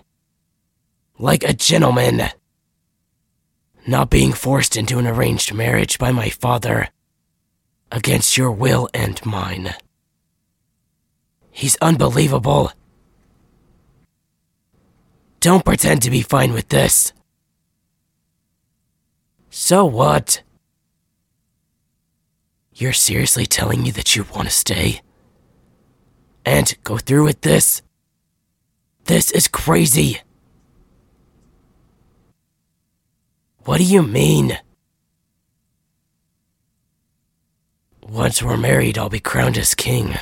Like 1.18 1.42
a 1.42 1.52
gentleman. 1.52 2.22
Not 3.88 4.08
being 4.08 4.32
forced 4.32 4.76
into 4.76 5.00
an 5.00 5.06
arranged 5.08 5.52
marriage 5.52 5.98
by 5.98 6.12
my 6.12 6.28
father 6.28 6.90
against 7.90 8.36
your 8.36 8.52
will 8.52 8.88
and 8.94 9.20
mine. 9.26 9.74
He's 11.50 11.76
unbelievable. 11.82 12.70
Don't 15.40 15.64
pretend 15.64 16.02
to 16.02 16.10
be 16.10 16.22
fine 16.22 16.52
with 16.52 16.68
this. 16.68 17.12
So 19.50 19.84
what? 19.84 20.44
You're 22.78 22.92
seriously 22.92 23.44
telling 23.44 23.82
me 23.82 23.90
that 23.90 24.14
you 24.14 24.24
want 24.32 24.46
to 24.46 24.54
stay? 24.54 25.00
And 26.44 26.76
go 26.84 26.96
through 26.96 27.24
with 27.24 27.40
this? 27.40 27.82
This 29.06 29.32
is 29.32 29.48
crazy. 29.48 30.20
What 33.64 33.78
do 33.78 33.84
you 33.84 34.04
mean? 34.04 34.60
Once 38.00 38.44
we're 38.44 38.56
married, 38.56 38.96
I'll 38.96 39.08
be 39.08 39.18
crowned 39.18 39.58
as 39.58 39.74
king. 39.74 40.14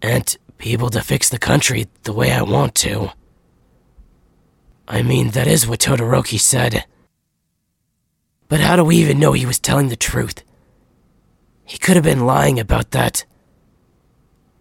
And 0.00 0.34
be 0.56 0.72
able 0.72 0.88
to 0.88 1.02
fix 1.02 1.28
the 1.28 1.38
country 1.38 1.86
the 2.04 2.14
way 2.14 2.32
I 2.32 2.40
want 2.40 2.74
to. 2.76 3.10
I 4.88 5.02
mean, 5.02 5.32
that 5.32 5.46
is 5.46 5.66
what 5.66 5.80
Todoroki 5.80 6.40
said. 6.40 6.86
But 8.48 8.60
how 8.60 8.74
do 8.76 8.84
we 8.84 8.96
even 8.96 9.20
know 9.20 9.32
he 9.32 9.44
was 9.44 9.58
telling 9.58 9.90
the 9.90 9.96
truth? 9.96 10.42
He 11.66 11.78
could 11.78 11.96
have 11.96 12.04
been 12.04 12.24
lying 12.24 12.58
about 12.60 12.92
that. 12.92 13.24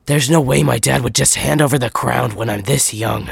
There's 0.08 0.30
no 0.30 0.42
way 0.42 0.64
my 0.64 0.80
dad 0.80 1.04
would 1.04 1.16
just 1.16 1.36
hand 1.36 1.62
over 1.62 1.78
the 1.78 1.90
crown 1.90 2.36
when 2.36 2.50
I'm 2.50 2.64
this 2.64 2.94
young. 2.94 3.30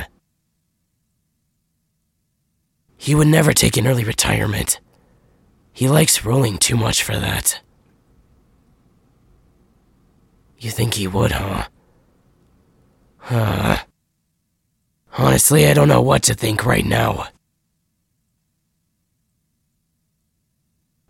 He 2.97 3.15
would 3.15 3.27
never 3.27 3.51
take 3.51 3.75
an 3.75 3.87
early 3.87 4.03
retirement. 4.03 4.79
He 5.73 5.89
likes 5.89 6.23
ruling 6.23 6.59
too 6.59 6.77
much 6.77 7.03
for 7.03 7.17
that. 7.17 7.61
You 10.59 10.69
think 10.69 10.93
he 10.93 11.07
would, 11.07 11.31
huh? 11.31 11.67
Huh. 13.17 13.77
Honestly, 15.17 15.67
I 15.67 15.73
don't 15.73 15.87
know 15.87 16.01
what 16.01 16.23
to 16.23 16.35
think 16.35 16.65
right 16.65 16.85
now. 16.85 17.27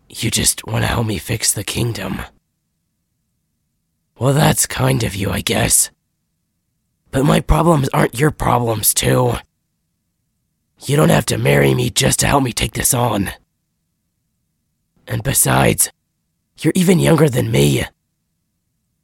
You 0.08 0.30
just 0.30 0.66
want 0.66 0.82
to 0.82 0.88
help 0.88 1.06
me 1.06 1.18
fix 1.18 1.52
the 1.52 1.64
kingdom. 1.64 2.22
Well, 4.18 4.32
that's 4.32 4.66
kind 4.66 5.02
of 5.02 5.14
you, 5.14 5.30
I 5.30 5.40
guess. 5.40 5.90
But 7.10 7.24
my 7.24 7.40
problems 7.40 7.88
aren't 7.92 8.18
your 8.18 8.30
problems, 8.30 8.94
too. 8.94 9.34
You 10.80 10.96
don't 10.96 11.10
have 11.10 11.26
to 11.26 11.38
marry 11.38 11.74
me 11.74 11.90
just 11.90 12.20
to 12.20 12.26
help 12.26 12.42
me 12.42 12.52
take 12.52 12.74
this 12.74 12.94
on. 12.94 13.30
And 15.06 15.22
besides, 15.22 15.90
you're 16.58 16.72
even 16.76 16.98
younger 16.98 17.28
than 17.28 17.50
me. 17.50 17.84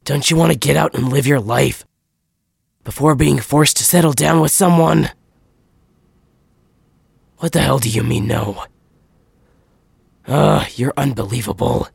Don't 0.03 0.29
you 0.29 0.37
want 0.37 0.51
to 0.51 0.57
get 0.57 0.77
out 0.77 0.95
and 0.95 1.11
live 1.11 1.27
your 1.27 1.39
life 1.39 1.85
before 2.83 3.15
being 3.15 3.39
forced 3.39 3.77
to 3.77 3.83
settle 3.83 4.13
down 4.13 4.39
with 4.41 4.51
someone? 4.51 5.11
What 7.37 7.51
the 7.51 7.61
hell 7.61 7.79
do 7.79 7.89
you 7.89 8.03
mean, 8.03 8.27
no? 8.27 8.65
Ah, 10.27 10.67
you're 10.75 10.93
unbelievable. 10.97 11.87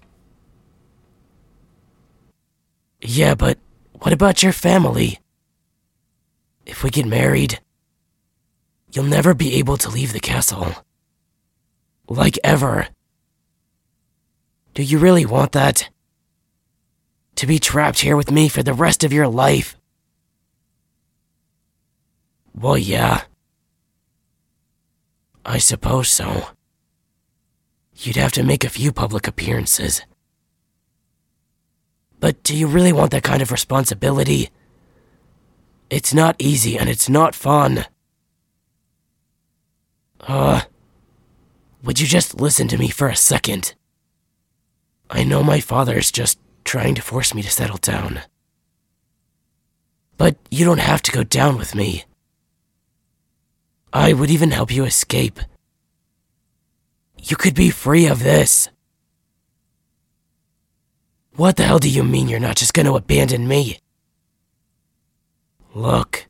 Yeah, 3.00 3.34
but 3.34 3.58
what 3.92 4.12
about 4.12 4.42
your 4.42 4.52
family? 4.52 5.20
If 6.64 6.82
we 6.82 6.90
get 6.90 7.06
married, 7.06 7.60
you'll 8.92 9.04
never 9.04 9.34
be 9.34 9.54
able 9.54 9.76
to 9.78 9.90
leave 9.90 10.12
the 10.12 10.20
castle. 10.20 10.74
Like 12.08 12.38
ever. 12.42 12.88
Do 14.74 14.82
you 14.82 14.98
really 14.98 15.26
want 15.26 15.52
that? 15.52 15.88
to 17.36 17.46
be 17.46 17.58
trapped 17.58 18.00
here 18.00 18.16
with 18.16 18.30
me 18.30 18.48
for 18.48 18.62
the 18.62 18.72
rest 18.72 19.04
of 19.04 19.12
your 19.12 19.28
life. 19.28 19.76
Well, 22.54 22.78
yeah. 22.78 23.22
I 25.44 25.58
suppose 25.58 26.08
so. 26.08 26.48
You'd 27.94 28.16
have 28.16 28.32
to 28.32 28.42
make 28.42 28.64
a 28.64 28.70
few 28.70 28.90
public 28.90 29.28
appearances. 29.28 30.02
But 32.20 32.42
do 32.42 32.56
you 32.56 32.66
really 32.66 32.92
want 32.92 33.10
that 33.12 33.22
kind 33.22 33.42
of 33.42 33.52
responsibility? 33.52 34.50
It's 35.90 36.14
not 36.14 36.36
easy 36.38 36.78
and 36.78 36.88
it's 36.88 37.08
not 37.08 37.34
fun. 37.34 37.86
Uh, 40.20 40.62
would 41.82 42.00
you 42.00 42.06
just 42.06 42.40
listen 42.40 42.68
to 42.68 42.78
me 42.78 42.88
for 42.88 43.08
a 43.08 43.16
second? 43.16 43.74
I 45.08 45.22
know 45.22 45.44
my 45.44 45.60
father's 45.60 46.10
just 46.10 46.38
trying 46.64 46.96
to 46.96 47.02
force 47.02 47.32
me 47.32 47.42
to 47.42 47.50
settle 47.50 47.76
down. 47.76 48.20
But 50.16 50.36
you 50.50 50.64
don't 50.64 50.78
have 50.78 51.02
to 51.02 51.12
go 51.12 51.22
down 51.22 51.58
with 51.58 51.74
me. 51.74 52.04
I 53.92 54.12
would 54.12 54.30
even 54.30 54.50
help 54.50 54.72
you 54.72 54.84
escape. 54.84 55.38
You 57.22 57.36
could 57.36 57.54
be 57.54 57.70
free 57.70 58.06
of 58.06 58.22
this. 58.22 58.68
What 61.36 61.56
the 61.56 61.64
hell 61.64 61.78
do 61.78 61.90
you 61.90 62.02
mean 62.02 62.28
you're 62.28 62.40
not 62.40 62.56
just 62.56 62.72
to 62.72 62.94
abandon 62.94 63.46
me? 63.46 63.78
Look, 65.74 66.28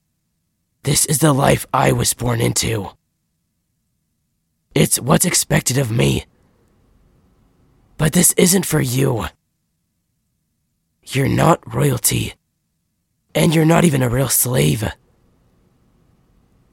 this 0.83 1.07
is 1.07 1.21
the 1.21 1.33
life 1.33 1.65
I 1.73 1.93
was 1.93 2.13
born 2.13 2.41
into. 2.41 2.91
It's 4.75 4.99
what's 4.99 5.25
expected 5.25 5.79
of 5.79 5.93
me. 5.93 6.25
But 7.97 8.15
this 8.15 8.35
isn't 8.37 8.67
for 8.67 8.81
you. 8.81 9.27
You're 11.05 11.29
not 11.29 11.73
royalty. 11.73 12.35
And 13.33 13.55
you're 13.55 13.65
not 13.65 13.85
even 13.85 14.03
a 14.03 14.09
real 14.09 14.29
slave. 14.29 14.83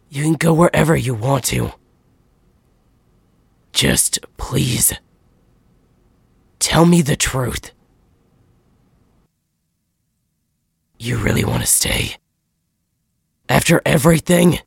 You 0.09 0.23
can 0.23 0.33
go 0.33 0.53
wherever 0.53 0.95
you 0.95 1.13
want 1.13 1.43
to. 1.45 1.73
Just 3.73 4.19
please. 4.37 4.91
Tell 6.57 6.87
me 6.87 7.03
the 7.03 7.15
truth. 7.15 7.71
You 11.03 11.17
really 11.17 11.43
want 11.43 11.59
to 11.59 11.67
stay? 11.67 12.15
After 13.49 13.81
everything? 13.85 14.59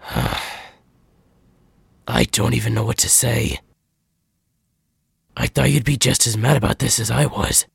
I 2.08 2.24
don't 2.32 2.54
even 2.54 2.74
know 2.74 2.82
what 2.82 2.98
to 2.98 3.08
say. 3.08 3.60
I 5.36 5.46
thought 5.46 5.70
you'd 5.70 5.84
be 5.84 5.96
just 5.96 6.26
as 6.26 6.36
mad 6.36 6.56
about 6.56 6.80
this 6.80 6.98
as 6.98 7.12
I 7.12 7.26
was. 7.26 7.66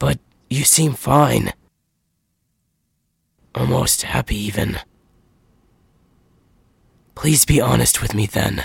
But 0.00 0.18
you 0.50 0.64
seem 0.64 0.94
fine. 0.94 1.52
Almost 3.54 4.02
happy, 4.02 4.34
even. 4.34 4.80
Please 7.14 7.44
be 7.44 7.60
honest 7.60 8.02
with 8.02 8.12
me 8.12 8.26
then. 8.26 8.64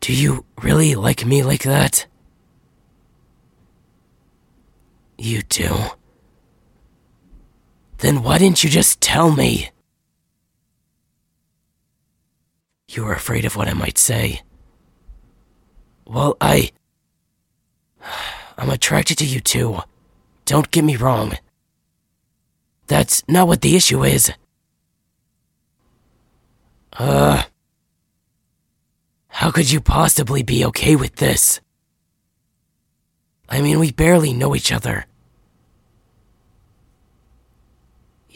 Do 0.00 0.12
you 0.12 0.44
really 0.60 0.94
like 0.94 1.24
me 1.24 1.42
like 1.42 1.62
that? 1.62 2.06
You 5.22 5.42
do. 5.42 5.76
Then 7.98 8.22
why 8.22 8.38
didn't 8.38 8.64
you 8.64 8.70
just 8.70 9.02
tell 9.02 9.30
me? 9.30 9.68
You 12.88 13.04
were 13.04 13.12
afraid 13.12 13.44
of 13.44 13.54
what 13.54 13.68
I 13.68 13.74
might 13.74 13.98
say. 13.98 14.40
Well, 16.06 16.38
I. 16.40 16.70
I'm 18.56 18.70
attracted 18.70 19.18
to 19.18 19.26
you 19.26 19.40
too. 19.40 19.80
Don't 20.46 20.70
get 20.70 20.84
me 20.84 20.96
wrong. 20.96 21.36
That's 22.86 23.22
not 23.28 23.46
what 23.46 23.60
the 23.60 23.76
issue 23.76 24.02
is. 24.02 24.32
Uh. 26.94 27.42
How 29.28 29.50
could 29.50 29.70
you 29.70 29.82
possibly 29.82 30.42
be 30.42 30.64
okay 30.64 30.96
with 30.96 31.16
this? 31.16 31.60
I 33.50 33.60
mean, 33.60 33.78
we 33.78 33.92
barely 33.92 34.32
know 34.32 34.56
each 34.56 34.72
other. 34.72 35.04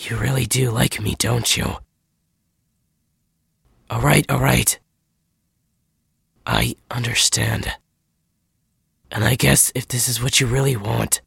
You 0.05 0.19
really 0.19 0.45
do 0.45 0.71
like 0.71 1.01
me, 1.01 1.15
don't 1.19 1.57
you? 1.57 1.77
Alright, 3.91 4.31
alright. 4.31 4.79
I 6.47 6.77
understand. 6.91 7.73
And 9.11 9.25
I 9.25 9.35
guess 9.35 9.73
if 9.75 9.89
this 9.89 10.09
is 10.09 10.23
what 10.23 10.41
you 10.41 10.47
really 10.47 10.77
want, 10.77 11.23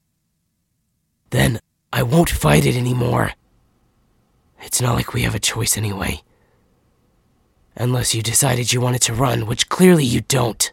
then 1.32 1.60
I 1.92 2.04
won't 2.04 2.30
fight 2.30 2.66
it 2.66 2.76
anymore. 2.76 3.32
It's 4.62 4.82
not 4.82 4.96
like 4.96 5.14
we 5.14 5.24
have 5.24 5.36
a 5.36 5.40
choice 5.40 5.78
anyway. 5.78 6.22
Unless 7.76 8.14
you 8.14 8.22
decided 8.22 8.74
you 8.74 8.82
wanted 8.82 9.02
to 9.04 9.14
run, 9.14 9.46
which 9.46 9.70
clearly 9.70 10.04
you 10.04 10.22
don't. 10.22 10.72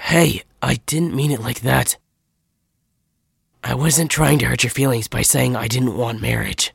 Hey, 0.00 0.42
I 0.62 0.76
didn't 0.86 1.14
mean 1.14 1.30
it 1.30 1.40
like 1.40 1.60
that. 1.60 1.98
I 3.62 3.74
wasn't 3.74 4.10
trying 4.10 4.38
to 4.38 4.46
hurt 4.46 4.62
your 4.62 4.70
feelings 4.70 5.08
by 5.08 5.22
saying 5.22 5.54
I 5.54 5.68
didn't 5.68 5.96
want 5.96 6.22
marriage. 6.22 6.72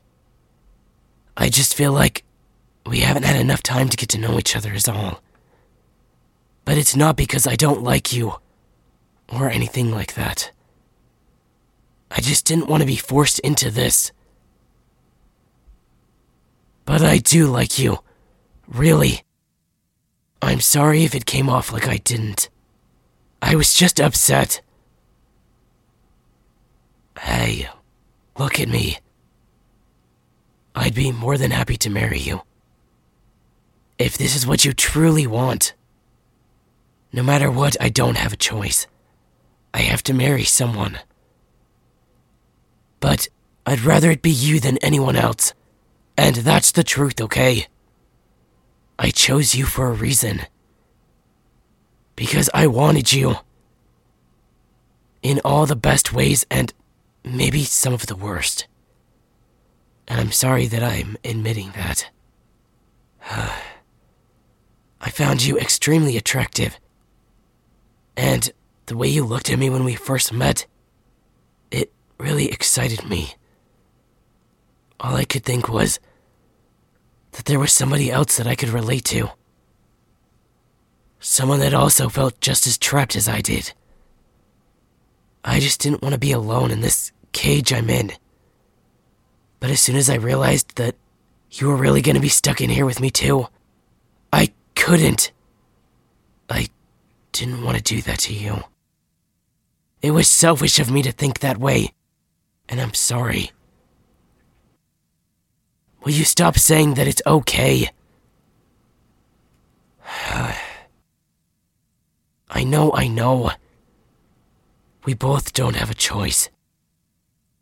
I 1.35 1.49
just 1.49 1.75
feel 1.75 1.91
like 1.91 2.23
we 2.85 2.99
haven't 2.99 3.25
had 3.25 3.39
enough 3.39 3.63
time 3.63 3.89
to 3.89 3.97
get 3.97 4.09
to 4.09 4.19
know 4.19 4.37
each 4.37 4.55
other, 4.55 4.73
is 4.73 4.87
all. 4.87 5.21
But 6.63 6.77
it's 6.77 6.95
not 6.95 7.15
because 7.15 7.47
I 7.47 7.55
don't 7.55 7.83
like 7.83 8.13
you 8.13 8.35
or 9.29 9.49
anything 9.49 9.91
like 9.91 10.13
that. 10.13 10.51
I 12.11 12.21
just 12.21 12.45
didn't 12.45 12.67
want 12.67 12.81
to 12.81 12.87
be 12.87 12.95
forced 12.95 13.39
into 13.39 13.71
this. 13.71 14.11
But 16.85 17.01
I 17.01 17.17
do 17.17 17.47
like 17.47 17.79
you. 17.79 17.99
Really. 18.67 19.23
I'm 20.41 20.61
sorry 20.61 21.03
if 21.03 21.15
it 21.15 21.25
came 21.25 21.49
off 21.49 21.73
like 21.73 21.87
I 21.87 21.97
didn't. 21.97 22.49
I 23.41 23.55
was 23.55 23.73
just 23.73 23.99
upset. 23.99 24.61
Hey, 27.19 27.69
look 28.37 28.59
at 28.59 28.67
me. 28.67 28.99
I'd 30.75 30.95
be 30.95 31.11
more 31.11 31.37
than 31.37 31.51
happy 31.51 31.77
to 31.77 31.89
marry 31.89 32.19
you. 32.19 32.41
If 33.97 34.17
this 34.17 34.35
is 34.35 34.45
what 34.45 34.65
you 34.65 34.73
truly 34.73 35.25
want. 35.25 35.73
No 37.13 37.23
matter 37.23 37.49
what, 37.49 37.77
I 37.79 37.87
don't 37.89 38.17
have 38.17 38.33
a 38.33 38.37
choice. 38.37 38.87
I 39.73 39.79
have 39.79 40.03
to 40.03 40.13
marry 40.13 40.43
someone. 40.43 40.99
But 42.99 43.29
I'd 43.65 43.81
rather 43.81 44.11
it 44.11 44.21
be 44.21 44.31
you 44.31 44.59
than 44.59 44.77
anyone 44.79 45.15
else. 45.15 45.53
And 46.17 46.35
that's 46.35 46.71
the 46.71 46.83
truth, 46.83 47.21
okay? 47.21 47.67
I 48.99 49.11
chose 49.11 49.55
you 49.55 49.65
for 49.65 49.87
a 49.87 49.93
reason. 49.93 50.41
Because 52.15 52.49
I 52.53 52.67
wanted 52.67 53.13
you. 53.13 53.35
In 55.23 55.39
all 55.43 55.65
the 55.65 55.75
best 55.75 56.13
ways 56.13 56.45
and 56.51 56.73
maybe 57.25 57.63
some 57.63 57.93
of 57.93 58.05
the 58.05 58.15
worst. 58.15 58.67
And 60.07 60.19
I'm 60.19 60.31
sorry 60.31 60.67
that 60.67 60.83
I'm 60.83 61.17
admitting 61.23 61.71
that. 61.71 62.09
I 63.29 65.09
found 65.09 65.43
you 65.45 65.57
extremely 65.57 66.17
attractive. 66.17 66.79
And 68.15 68.51
the 68.85 68.97
way 68.97 69.07
you 69.07 69.25
looked 69.25 69.49
at 69.49 69.59
me 69.59 69.69
when 69.69 69.83
we 69.83 69.95
first 69.95 70.31
met, 70.31 70.67
it 71.71 71.91
really 72.19 72.49
excited 72.51 73.07
me. 73.09 73.33
All 74.99 75.15
I 75.15 75.25
could 75.25 75.43
think 75.43 75.67
was 75.67 75.99
that 77.31 77.45
there 77.45 77.59
was 77.59 77.73
somebody 77.73 78.09
else 78.11 78.37
that 78.37 78.47
I 78.47 78.55
could 78.55 78.69
relate 78.69 79.03
to. 79.05 79.31
Someone 81.19 81.59
that 81.59 81.73
also 81.73 82.07
felt 82.07 82.39
just 82.39 82.67
as 82.67 82.77
trapped 82.77 83.15
as 83.15 83.27
I 83.27 83.41
did. 83.41 83.73
I 85.43 85.59
just 85.59 85.81
didn't 85.81 86.01
want 86.01 86.13
to 86.13 86.19
be 86.19 86.31
alone 86.31 86.71
in 86.71 86.81
this 86.81 87.11
cage 87.35 87.73
I'm 87.73 87.89
in. 87.89 88.13
But 89.59 89.69
as 89.69 89.81
soon 89.81 89.97
as 89.97 90.09
I 90.09 90.15
realized 90.15 90.77
that 90.77 90.95
you 91.51 91.67
were 91.67 91.75
really 91.75 92.01
to 92.01 92.19
be 92.19 92.29
stuck 92.29 92.61
in 92.61 92.69
here 92.69 92.85
with 92.85 93.01
me 93.01 93.11
too, 93.11 93.47
I 94.33 94.53
couldn't. 94.75 95.31
I 96.49 96.69
didn't 97.33 97.63
want 97.63 97.77
to 97.77 97.83
do 97.83 98.01
that 98.03 98.19
to 98.19 98.33
you. 98.33 98.63
It 100.01 100.11
was 100.11 100.27
selfish 100.29 100.79
of 100.79 100.89
me 100.89 101.01
to 101.03 101.11
think 101.11 101.39
that 101.39 101.57
way, 101.57 101.91
and 102.69 102.79
I'm 102.79 102.93
sorry. 102.93 103.51
Will 106.03 106.13
you 106.13 106.23
stop 106.23 106.57
saying 106.57 106.93
that 106.93 107.07
it's 107.07 107.21
okay? 107.25 107.89
I 112.49 112.63
know, 112.63 112.93
I 112.93 113.07
know. 113.07 113.51
We 115.03 115.13
both 115.13 115.51
don't 115.53 115.75
have 115.75 115.89
a 115.89 115.95
choice. 115.95 116.49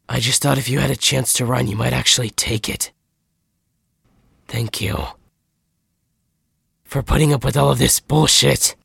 I 0.09 0.19
just 0.19 0.41
thought 0.41 0.57
if 0.57 0.69
you 0.69 0.79
had 0.79 0.91
a 0.91 0.95
chance 0.95 1.33
to 1.33 1.45
run, 1.45 1.67
you 1.67 1.75
might 1.75 1.93
actually 1.93 2.29
take 2.29 2.69
it. 2.69 2.91
Thank 4.47 4.81
you. 4.81 4.97
For 6.83 7.01
putting 7.01 7.33
up 7.33 7.43
with 7.43 7.57
all 7.57 7.71
of 7.71 7.79
this 7.79 7.99
bullshit. 7.99 8.75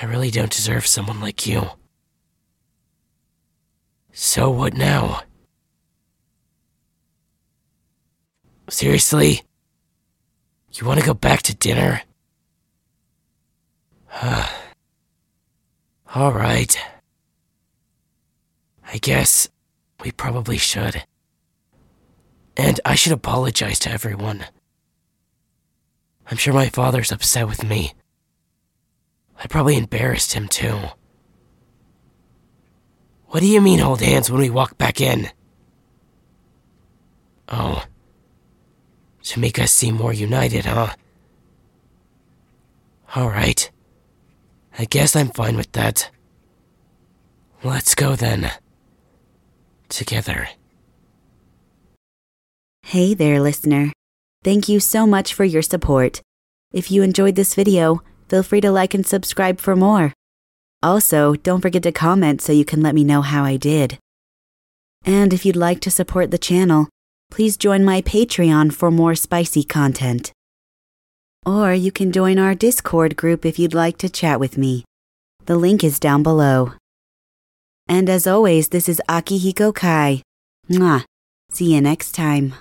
I 0.00 0.06
really 0.06 0.30
don't 0.30 0.50
deserve 0.50 0.86
someone 0.86 1.20
like 1.20 1.46
you. 1.46 1.70
So 4.12 4.50
what 4.50 4.74
now? 4.74 5.22
Seriously? 8.68 9.42
You 10.72 10.86
want 10.86 11.00
to 11.00 11.06
go 11.06 11.14
back 11.14 11.42
to 11.42 11.54
dinner? 11.54 12.02
All 16.14 16.32
right. 16.32 16.76
I 18.92 18.98
guess 18.98 19.48
we 20.04 20.12
probably 20.12 20.58
should. 20.58 21.04
And 22.56 22.78
I 22.84 22.94
should 22.94 23.12
apologize 23.12 23.78
to 23.80 23.90
everyone. 23.90 24.44
I'm 26.30 26.36
sure 26.36 26.52
my 26.52 26.68
father's 26.68 27.10
upset 27.10 27.48
with 27.48 27.64
me. 27.64 27.94
I 29.42 29.46
probably 29.46 29.78
embarrassed 29.78 30.34
him 30.34 30.46
too. 30.46 30.78
What 33.28 33.40
do 33.40 33.46
you 33.46 33.62
mean 33.62 33.78
hold 33.78 34.02
hands 34.02 34.30
when 34.30 34.40
we 34.40 34.50
walk 34.50 34.76
back 34.76 35.00
in? 35.00 35.30
Oh. 37.48 37.84
To 39.24 39.40
make 39.40 39.58
us 39.58 39.72
seem 39.72 39.94
more 39.94 40.12
united, 40.12 40.66
huh? 40.66 40.94
Alright. 43.16 43.70
I 44.78 44.84
guess 44.84 45.16
I'm 45.16 45.30
fine 45.30 45.56
with 45.56 45.72
that. 45.72 46.10
Let's 47.62 47.94
go 47.94 48.16
then. 48.16 48.50
Together. 49.92 50.48
Hey 52.86 53.12
there, 53.12 53.42
listener. 53.42 53.92
Thank 54.42 54.66
you 54.66 54.80
so 54.80 55.06
much 55.06 55.34
for 55.34 55.44
your 55.44 55.60
support. 55.60 56.22
If 56.72 56.90
you 56.90 57.02
enjoyed 57.02 57.34
this 57.34 57.54
video, 57.54 58.02
feel 58.26 58.42
free 58.42 58.62
to 58.62 58.72
like 58.72 58.94
and 58.94 59.06
subscribe 59.06 59.60
for 59.60 59.76
more. 59.76 60.14
Also, 60.82 61.34
don't 61.34 61.60
forget 61.60 61.82
to 61.82 61.92
comment 61.92 62.40
so 62.40 62.54
you 62.54 62.64
can 62.64 62.80
let 62.80 62.94
me 62.94 63.04
know 63.04 63.20
how 63.20 63.44
I 63.44 63.58
did. 63.58 63.98
And 65.04 65.34
if 65.34 65.44
you'd 65.44 65.56
like 65.56 65.80
to 65.80 65.90
support 65.90 66.30
the 66.30 66.38
channel, 66.38 66.88
please 67.30 67.58
join 67.58 67.84
my 67.84 68.00
Patreon 68.00 68.72
for 68.72 68.90
more 68.90 69.14
spicy 69.14 69.62
content. 69.62 70.32
Or 71.44 71.74
you 71.74 71.92
can 71.92 72.12
join 72.12 72.38
our 72.38 72.54
Discord 72.54 73.14
group 73.16 73.44
if 73.44 73.58
you'd 73.58 73.74
like 73.74 73.98
to 73.98 74.08
chat 74.08 74.40
with 74.40 74.56
me. 74.56 74.84
The 75.44 75.56
link 75.56 75.84
is 75.84 76.00
down 76.00 76.22
below. 76.22 76.72
And 77.88 78.08
as 78.08 78.26
always, 78.26 78.68
this 78.68 78.88
is 78.88 79.00
Akihiko 79.08 79.74
Kai. 79.74 80.22
Mwah. 80.70 81.04
See 81.50 81.74
you 81.74 81.80
next 81.80 82.12
time. 82.12 82.54